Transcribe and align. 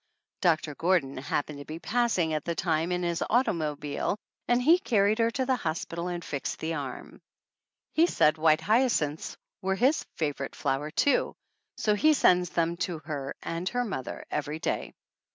Doctor 0.41 0.73
Gordon 0.73 1.17
happened 1.17 1.59
to 1.59 1.65
be 1.65 1.77
passing 1.77 2.33
at 2.33 2.43
the 2.43 2.55
time 2.55 2.91
in 2.91 3.03
his 3.03 3.23
automobile 3.29 4.17
and 4.47 4.59
he 4.59 4.79
carried 4.79 5.19
her 5.19 5.29
to 5.29 5.45
the 5.45 5.57
hospital 5.57 6.07
and 6.07 6.25
fixed 6.25 6.57
the 6.57 6.73
arm. 6.73 7.21
He 7.93 8.07
said 8.07 8.39
white 8.39 8.61
hyacinths 8.61 9.37
were 9.61 9.75
his 9.75 10.03
favorite 10.15 10.55
flower, 10.55 10.89
too, 10.89 11.35
so 11.77 11.93
he 11.93 12.15
sends 12.15 12.49
them 12.49 12.77
to 12.77 12.97
her 13.05 13.35
and 13.43 13.69
her 13.69 13.85
mother 13.85 14.25
every 14.31 14.57
day. 14.57 14.95